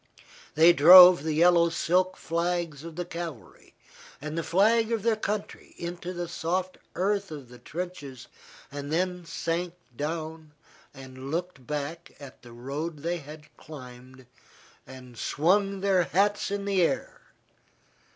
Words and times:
They 0.55 0.73
drove 0.73 1.21
the 1.21 1.35
yellow 1.35 1.69
silk 1.69 2.17
flags 2.17 2.83
of 2.83 2.95
the 2.95 3.05
cavalry 3.05 3.75
and 4.19 4.35
the 4.35 4.41
flag 4.41 4.91
of 4.91 5.03
their 5.03 5.15
country 5.15 5.75
into 5.77 6.11
the 6.11 6.27
soft 6.27 6.79
earth 6.95 7.29
of 7.29 7.49
the 7.49 7.59
trenches, 7.59 8.25
and 8.71 8.91
then 8.91 9.25
sank 9.25 9.75
down 9.95 10.53
and 10.91 11.29
looked 11.29 11.67
back 11.67 12.13
at 12.19 12.41
the 12.41 12.51
road 12.51 13.03
they 13.03 13.17
had 13.19 13.55
climbed 13.57 14.25
and 14.87 15.19
swung 15.19 15.81
their 15.81 16.05
hats 16.05 16.49
in 16.49 16.65
the 16.65 16.81
air. 16.81 17.21